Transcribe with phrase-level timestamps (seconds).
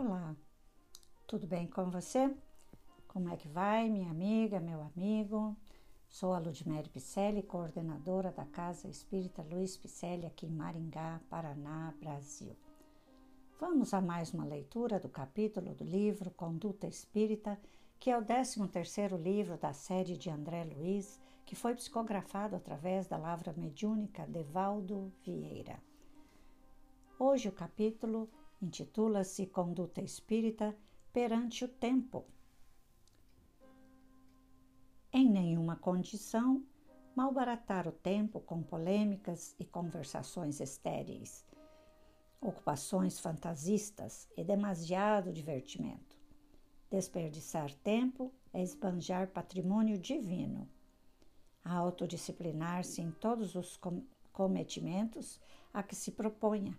[0.00, 0.36] Olá,
[1.26, 2.32] tudo bem com você?
[3.08, 5.56] Como é que vai, minha amiga, meu amigo?
[6.08, 12.56] Sou a Ludmere Picelli, coordenadora da Casa Espírita Luiz Picelli, aqui em Maringá, Paraná, Brasil.
[13.58, 17.58] Vamos a mais uma leitura do capítulo do livro Conduta Espírita,
[17.98, 23.16] que é o 13º livro da série de André Luiz, que foi psicografado através da
[23.16, 25.82] lavra mediúnica de Valdo Vieira.
[27.18, 28.30] Hoje o capítulo
[28.60, 30.76] intitula-se Conduta Espírita
[31.12, 32.26] perante o tempo.
[35.12, 36.64] Em nenhuma condição
[37.14, 41.44] malbaratar o tempo com polêmicas e conversações estéreis,
[42.40, 46.16] ocupações fantasistas e demasiado divertimento.
[46.90, 50.68] Desperdiçar tempo é esbanjar patrimônio divino.
[51.64, 53.78] Autodisciplinar-se em todos os
[54.32, 55.40] cometimentos
[55.74, 56.78] a que se proponha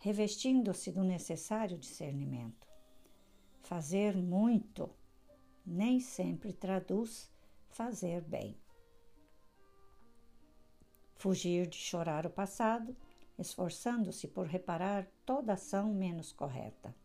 [0.00, 2.66] revestindo-se do necessário discernimento.
[3.60, 4.90] Fazer muito
[5.64, 7.30] nem sempre traduz
[7.68, 8.56] fazer bem.
[11.14, 12.96] Fugir de chorar o passado,
[13.38, 16.96] esforçando-se por reparar toda ação menos correta.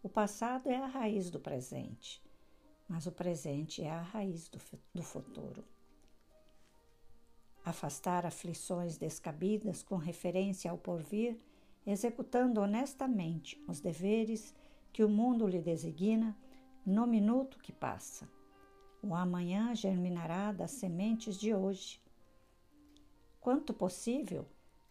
[0.00, 2.22] O passado é a raiz do presente,
[2.88, 4.60] mas o presente é a raiz do,
[4.94, 5.64] do futuro.
[7.64, 11.36] Afastar aflições descabidas com referência ao porvir
[11.90, 14.54] executando honestamente os deveres
[14.92, 16.36] que o mundo lhe designa
[16.84, 18.28] no minuto que passa.
[19.02, 21.98] O amanhã germinará das sementes de hoje.
[23.40, 24.46] Quanto possível,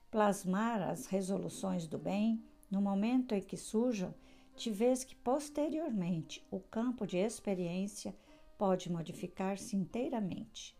[0.09, 4.13] plasmar as resoluções do bem no momento em que surjam,
[4.55, 8.15] de vez que posteriormente o campo de experiência
[8.57, 10.75] pode modificar-se inteiramente.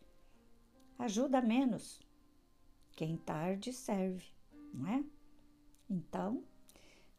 [0.98, 2.02] Ajuda menos.
[2.94, 4.26] Quem tarde serve,
[4.74, 5.17] não é?
[5.90, 6.44] Então,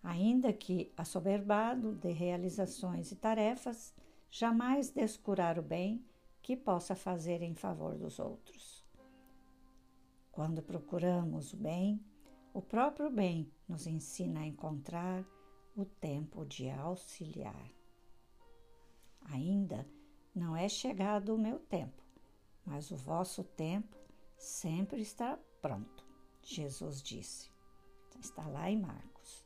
[0.02, 3.94] ainda que assoberbado de realizações e tarefas,
[4.30, 6.04] jamais descurar o bem
[6.42, 8.86] que possa fazer em favor dos outros.
[10.30, 12.00] Quando procuramos o bem,
[12.54, 15.24] o próprio bem nos ensina a encontrar
[15.76, 17.70] o tempo de auxiliar.
[19.22, 19.86] Ainda
[20.34, 22.02] não é chegado o meu tempo,
[22.64, 23.96] mas o vosso tempo
[24.36, 26.06] sempre está pronto,
[26.42, 27.57] Jesus disse
[28.20, 29.44] está lá em Marcos.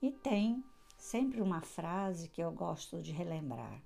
[0.00, 0.64] E tem
[0.96, 3.82] sempre uma frase que eu gosto de relembrar.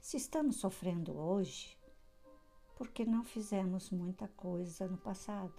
[0.00, 1.76] Se estamos sofrendo hoje,
[2.76, 5.54] porque não fizemos muita coisa no passado,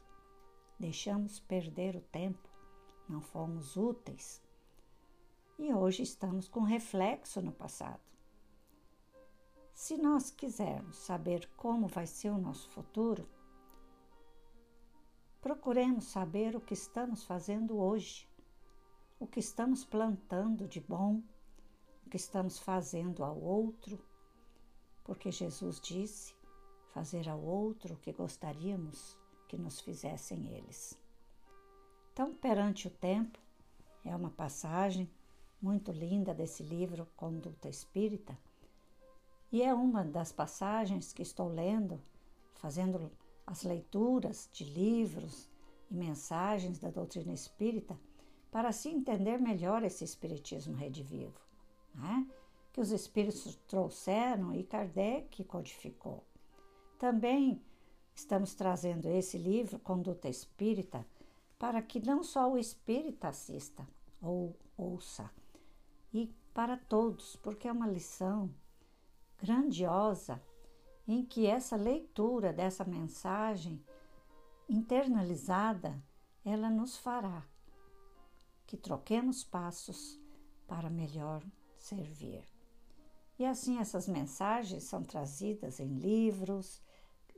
[0.80, 2.50] deixamos perder o tempo,
[3.08, 4.42] não fomos úteis
[5.60, 8.00] e hoje estamos com reflexo no passado.
[9.74, 13.28] Se nós quisermos saber como vai ser o nosso futuro,
[15.42, 18.28] Procuremos saber o que estamos fazendo hoje,
[19.18, 21.22] o que estamos plantando de bom,
[22.06, 23.98] o que estamos fazendo ao outro,
[25.04, 26.36] porque Jesus disse
[26.90, 29.18] fazer ao outro o que gostaríamos
[29.48, 31.00] que nos fizessem eles.
[32.12, 33.40] Então, perante o tempo,
[34.04, 35.10] é uma passagem
[35.62, 38.38] muito linda desse livro Conduta Espírita,
[39.54, 42.00] e é uma das passagens que estou lendo,
[42.56, 43.10] fazendo
[43.50, 45.50] as leituras de livros
[45.90, 48.00] e mensagens da doutrina espírita
[48.52, 51.34] para se entender melhor esse espiritismo redivivo,
[51.96, 52.28] né?
[52.72, 56.24] que os espíritos trouxeram e Kardec codificou.
[57.00, 57.60] Também
[58.14, 61.04] estamos trazendo esse livro, Conduta Espírita,
[61.58, 63.88] para que não só o espírita assista
[64.22, 65.30] ou ouça,
[66.14, 68.54] e para todos, porque é uma lição
[69.42, 70.40] grandiosa
[71.14, 73.84] em que essa leitura dessa mensagem
[74.70, 76.00] internalizada,
[76.46, 77.44] ela nos fará
[78.68, 80.20] que troquemos passos
[80.68, 81.44] para melhor
[81.80, 82.44] servir.
[83.40, 86.80] E assim essas mensagens são trazidas em livros,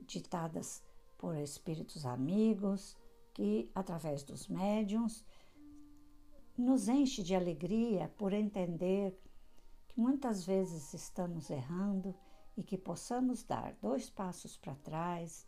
[0.02, 0.82] ditadas
[1.16, 2.94] por espíritos amigos,
[3.32, 5.24] que através dos médiums
[6.58, 9.18] nos enche de alegria por entender
[9.88, 12.14] que muitas vezes estamos errando
[12.56, 15.46] e que possamos dar dois passos para trás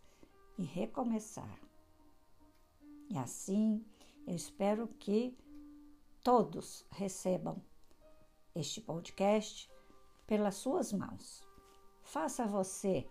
[0.56, 1.58] e recomeçar.
[3.10, 3.84] E assim,
[4.26, 5.36] eu espero que
[6.22, 7.62] todos recebam
[8.54, 9.70] este podcast
[10.26, 11.46] pelas suas mãos.
[12.02, 13.06] Faça você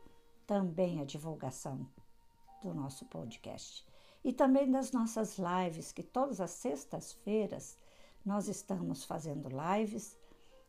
[0.48, 1.88] também a divulgação
[2.62, 3.86] do nosso podcast
[4.24, 7.78] e também das nossas lives, que todas as sextas-feiras
[8.26, 10.18] nós estamos fazendo lives